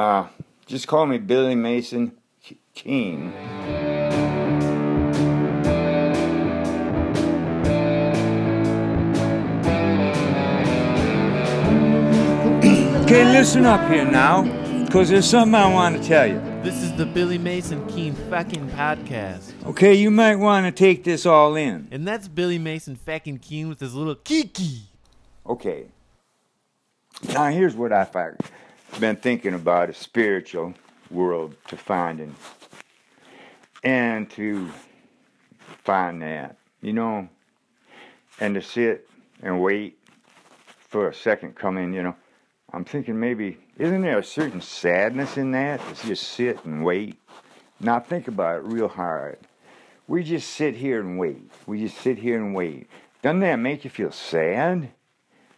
Uh, 0.00 0.26
just 0.64 0.88
call 0.88 1.04
me 1.04 1.18
Billy 1.18 1.54
Mason 1.54 2.12
Keene. 2.74 3.34
Okay, 13.02 13.30
listen 13.30 13.66
up 13.66 13.90
here 13.90 14.10
now, 14.10 14.44
because 14.86 15.10
there's 15.10 15.28
something 15.28 15.54
I 15.54 15.70
want 15.70 16.00
to 16.00 16.08
tell 16.08 16.26
you. 16.26 16.40
This 16.62 16.82
is 16.82 16.96
the 16.96 17.04
Billy 17.04 17.36
Mason 17.36 17.86
Keen 17.86 18.14
fucking 18.30 18.70
podcast. 18.70 19.52
Okay, 19.66 19.92
you 19.92 20.10
might 20.10 20.36
want 20.36 20.64
to 20.64 20.72
take 20.72 21.04
this 21.04 21.26
all 21.26 21.56
in. 21.56 21.88
And 21.90 22.08
that's 22.08 22.26
Billy 22.26 22.58
Mason 22.58 22.96
fucking 22.96 23.40
Keen 23.40 23.68
with 23.68 23.80
his 23.80 23.94
little 23.94 24.14
kiki. 24.14 24.84
Okay. 25.46 25.88
Now, 27.34 27.50
here's 27.50 27.74
what 27.74 27.92
I've 27.92 28.10
been 28.98 29.16
thinking 29.16 29.54
about 29.54 29.90
a 29.90 29.94
spiritual 29.94 30.74
world 31.10 31.54
to 31.68 31.76
finding. 31.76 32.34
And 33.82 34.28
to 34.30 34.70
find 35.84 36.20
that, 36.22 36.56
you 36.82 36.92
know, 36.92 37.28
and 38.40 38.54
to 38.54 38.62
sit 38.62 39.08
and 39.42 39.62
wait 39.62 39.98
for 40.88 41.08
a 41.08 41.14
second 41.14 41.54
coming, 41.54 41.92
you 41.92 42.02
know. 42.02 42.16
I'm 42.72 42.84
thinking 42.84 43.18
maybe, 43.18 43.58
isn't 43.78 44.02
there 44.02 44.18
a 44.18 44.24
certain 44.24 44.60
sadness 44.60 45.36
in 45.36 45.50
that? 45.52 45.80
To 45.80 46.06
just 46.06 46.28
sit 46.28 46.64
and 46.64 46.84
wait? 46.84 47.18
Now 47.80 47.98
think 47.98 48.28
about 48.28 48.56
it 48.56 48.64
real 48.64 48.88
hard. 48.88 49.38
We 50.06 50.22
just 50.22 50.50
sit 50.50 50.76
here 50.76 51.00
and 51.00 51.18
wait. 51.18 51.50
We 51.66 51.80
just 51.80 51.98
sit 51.98 52.18
here 52.18 52.36
and 52.36 52.54
wait. 52.54 52.88
Doesn't 53.22 53.40
that 53.40 53.56
make 53.56 53.84
you 53.84 53.90
feel 53.90 54.12
sad? 54.12 54.90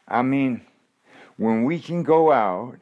I 0.09 0.23
mean, 0.23 0.63
when 1.37 1.65
we 1.65 1.81
can 1.81 2.03
go 2.03 2.33
out 2.33 2.77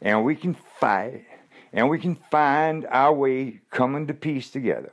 and 0.00 0.24
we 0.24 0.34
can 0.34 0.54
fight 0.54 1.24
and 1.72 1.88
we 1.88 1.98
can 1.98 2.16
find 2.30 2.86
our 2.86 3.12
way 3.12 3.60
coming 3.70 4.06
to 4.06 4.14
peace 4.14 4.50
together 4.50 4.92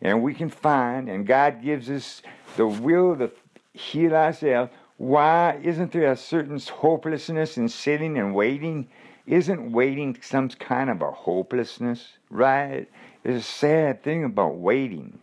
and 0.00 0.22
we 0.22 0.34
can 0.34 0.48
find 0.48 1.08
and 1.08 1.26
God 1.26 1.62
gives 1.62 1.90
us 1.90 2.22
the 2.56 2.66
will 2.66 3.16
to 3.16 3.30
heal 3.72 4.14
ourselves 4.14 4.70
why 4.96 5.58
isn't 5.62 5.92
there 5.92 6.12
a 6.12 6.16
certain 6.16 6.58
hopelessness 6.58 7.58
in 7.58 7.68
sitting 7.68 8.16
and 8.16 8.34
waiting? 8.34 8.88
Isn't 9.26 9.72
waiting 9.72 10.16
some 10.20 10.48
kind 10.50 10.88
of 10.88 11.02
a 11.02 11.10
hopelessness, 11.10 12.18
right? 12.30 12.88
There's 13.22 13.40
a 13.40 13.42
sad 13.42 14.02
thing 14.02 14.24
about 14.24 14.56
waiting. 14.56 15.18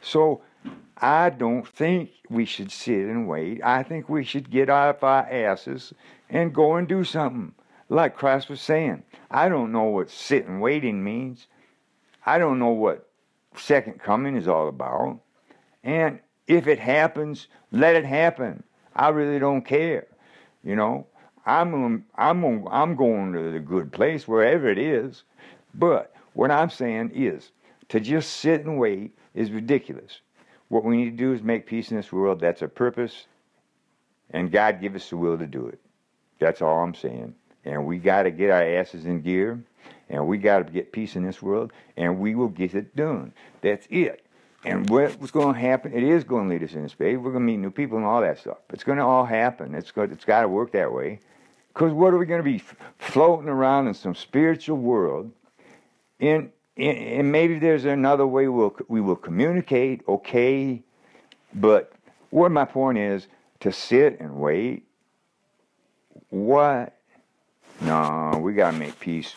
So 0.00 0.40
I 0.96 1.30
don't 1.30 1.66
think 1.66 2.10
we 2.30 2.44
should 2.44 2.70
sit 2.70 3.06
and 3.06 3.28
wait. 3.28 3.60
I 3.62 3.82
think 3.82 4.08
we 4.08 4.24
should 4.24 4.50
get 4.50 4.70
off 4.70 5.02
our 5.02 5.28
asses 5.30 5.92
and 6.30 6.54
go 6.54 6.76
and 6.76 6.88
do 6.88 7.04
something. 7.04 7.54
Like 7.90 8.16
Christ 8.16 8.48
was 8.48 8.60
saying, 8.60 9.02
I 9.32 9.48
don't 9.48 9.72
know 9.72 9.82
what 9.84 10.10
sitting 10.10 10.60
waiting 10.60 11.02
means. 11.02 11.48
I 12.24 12.38
don't 12.38 12.60
know 12.60 12.68
what 12.68 13.08
second 13.56 13.98
coming 13.98 14.36
is 14.36 14.46
all 14.46 14.68
about. 14.68 15.18
And 15.82 16.20
if 16.46 16.68
it 16.68 16.78
happens, 16.78 17.48
let 17.72 17.96
it 17.96 18.04
happen. 18.04 18.62
I 18.94 19.08
really 19.08 19.40
don't 19.40 19.62
care. 19.62 20.06
You 20.62 20.76
know, 20.76 21.06
I'm 21.44 22.04
I'm 22.16 22.68
I'm 22.68 22.94
going 22.94 23.32
to 23.32 23.50
the 23.50 23.58
good 23.58 23.90
place 23.90 24.28
wherever 24.28 24.68
it 24.68 24.78
is. 24.78 25.24
But 25.74 26.14
what 26.34 26.52
I'm 26.52 26.70
saying 26.70 27.10
is 27.12 27.50
to 27.88 27.98
just 27.98 28.36
sit 28.36 28.64
and 28.64 28.78
wait 28.78 29.16
is 29.34 29.50
ridiculous. 29.50 30.20
What 30.68 30.84
we 30.84 30.96
need 30.96 31.10
to 31.10 31.16
do 31.16 31.32
is 31.32 31.42
make 31.42 31.66
peace 31.66 31.90
in 31.90 31.96
this 31.96 32.12
world. 32.12 32.38
That's 32.38 32.62
a 32.62 32.68
purpose, 32.68 33.26
and 34.30 34.52
God 34.52 34.80
give 34.80 34.94
us 34.94 35.10
the 35.10 35.16
will 35.16 35.38
to 35.38 35.46
do 35.46 35.66
it. 35.66 35.80
That's 36.38 36.62
all 36.62 36.84
I'm 36.84 36.94
saying. 36.94 37.34
And 37.64 37.86
we 37.86 37.98
got 37.98 38.22
to 38.24 38.30
get 38.30 38.50
our 38.50 38.62
asses 38.62 39.04
in 39.04 39.20
gear, 39.20 39.62
and 40.08 40.26
we 40.26 40.38
got 40.38 40.66
to 40.66 40.72
get 40.72 40.92
peace 40.92 41.16
in 41.16 41.24
this 41.24 41.42
world, 41.42 41.72
and 41.96 42.18
we 42.18 42.34
will 42.34 42.48
get 42.48 42.74
it 42.74 42.96
done. 42.96 43.32
That's 43.60 43.86
it. 43.90 44.24
And 44.64 44.88
what's 44.90 45.30
going 45.30 45.54
to 45.54 45.60
happen? 45.60 45.92
It 45.94 46.02
is 46.02 46.22
going 46.24 46.48
to 46.48 46.54
lead 46.54 46.62
us 46.62 46.74
into 46.74 46.88
space. 46.90 47.16
We're 47.16 47.32
going 47.32 47.46
to 47.46 47.52
meet 47.52 47.56
new 47.56 47.70
people 47.70 47.96
and 47.96 48.06
all 48.06 48.20
that 48.20 48.38
stuff. 48.38 48.58
It's 48.70 48.84
going 48.84 48.98
to 48.98 49.04
all 49.04 49.24
happen. 49.24 49.74
It's 49.74 49.90
got, 49.90 50.10
it's 50.10 50.24
got 50.24 50.42
to 50.42 50.48
work 50.48 50.72
that 50.72 50.92
way. 50.92 51.20
Because 51.72 51.92
what 51.92 52.12
are 52.12 52.18
we 52.18 52.26
going 52.26 52.40
to 52.40 52.44
be 52.44 52.62
floating 52.98 53.48
around 53.48 53.88
in 53.88 53.94
some 53.94 54.14
spiritual 54.14 54.76
world? 54.76 55.32
In, 56.18 56.52
in, 56.76 56.96
and 56.96 57.32
maybe 57.32 57.58
there's 57.58 57.86
another 57.86 58.26
way 58.26 58.48
we'll, 58.48 58.76
we 58.88 59.00
will 59.00 59.16
communicate, 59.16 60.02
okay. 60.06 60.82
But 61.54 61.92
what 62.28 62.50
my 62.50 62.64
point 62.66 62.98
is 62.98 63.28
to 63.60 63.72
sit 63.72 64.20
and 64.20 64.36
wait. 64.36 64.84
What? 66.28 66.96
No, 67.80 68.38
we 68.42 68.52
got 68.52 68.72
to 68.72 68.78
make 68.78 68.98
peace. 69.00 69.34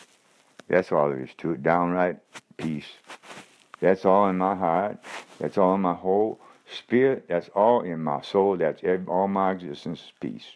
That's 0.68 0.92
all 0.92 1.08
there 1.08 1.20
is 1.20 1.30
to 1.38 1.52
it. 1.52 1.62
Downright 1.62 2.18
peace. 2.56 2.86
That's 3.80 4.04
all 4.04 4.28
in 4.28 4.36
my 4.36 4.54
heart. 4.54 4.98
That's 5.38 5.58
all 5.58 5.74
in 5.74 5.80
my 5.80 5.94
whole 5.94 6.40
spirit. 6.70 7.26
That's 7.28 7.48
all 7.50 7.82
in 7.82 8.02
my 8.02 8.20
soul. 8.22 8.56
That's 8.56 8.82
all 9.08 9.28
my 9.28 9.52
existence 9.52 10.00
is 10.00 10.12
peace. 10.20 10.46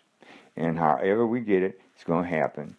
And 0.56 0.78
however 0.78 1.26
we 1.26 1.40
get 1.40 1.62
it, 1.62 1.80
it's 1.94 2.04
going 2.04 2.24
to 2.24 2.30
happen. 2.30 2.76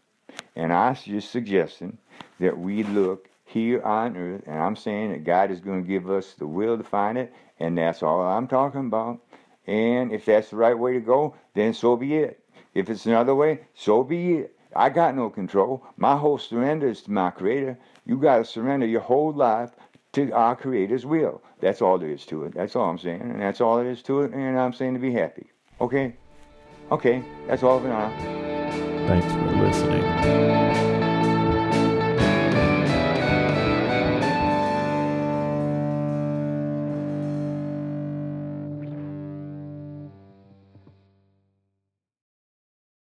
And 0.56 0.74
I'm 0.74 0.96
just 0.96 1.31
suggesting 1.31 1.97
that 2.40 2.58
we 2.58 2.84
look 2.84 3.30
here 3.46 3.81
on 3.81 4.16
earth, 4.16 4.44
and 4.46 4.62
I'm 4.62 4.76
saying 4.76 5.12
that 5.12 5.24
God 5.24 5.50
is 5.50 5.59
going 5.59 5.81
to 5.81 5.88
give 5.88 6.09
us 6.09 6.34
the 6.34 6.46
will 6.46 6.78
to 6.78 6.84
find 6.84 7.18
it, 7.18 7.34
and 7.59 7.78
that's 7.78 8.03
all 8.03 8.22
I'm 8.22 8.47
talking 8.47 8.88
about. 8.88 9.22
And 9.66 10.12
if 10.12 10.26
that's 10.26 10.50
the 10.50 10.56
right 10.56 10.78
way 10.78 10.94
to 10.94 11.00
go, 11.00 11.36
then 11.56 11.74
so 11.74 11.96
be 11.96 12.18
it. 12.18 12.44
If 12.76 12.90
it's 12.90 13.06
another 13.08 13.34
way, 13.34 13.62
so 13.74 14.03
be 14.03 14.34
it. 14.34 14.59
I 14.75 14.90
got 14.90 15.16
no 15.16 15.30
control. 15.30 15.84
My 15.97 16.16
whole 16.16 16.38
surrender 16.38 16.88
is 16.90 17.02
to 17.03 17.12
my 17.12 17.31
Creator. 17.31 17.78
You 18.06 18.18
got 18.18 18.38
to 18.38 18.46
surrender 18.46 18.85
your 18.85 19.02
whole 19.02 19.34
life 19.34 19.72
to 20.13 20.31
our 20.31 20.56
Creator's 20.56 21.06
will. 21.06 21.41
That's 21.59 21.81
all 21.81 21.97
there 21.97 22.09
is 22.09 22.25
to 22.28 22.46
it. 22.46 22.53
That's 22.53 22.75
all 22.75 22.90
I'm 22.90 22.97
saying. 22.97 23.22
And 23.22 23.41
that's 23.41 23.62
all 23.62 23.78
there 23.78 23.90
is 23.90 24.03
to 24.03 24.22
it. 24.22 24.34
And 24.34 24.59
I'm 24.59 24.74
saying 24.74 24.94
to 24.94 25.00
be 25.00 25.12
happy. 25.12 25.47
Okay? 25.81 26.16
Okay. 26.91 27.24
That's 27.47 27.63
all 27.63 27.79
for 27.79 27.88
now. 27.88 28.09
Thanks 29.08 29.31
for 29.34 29.52
listening. 29.56 30.99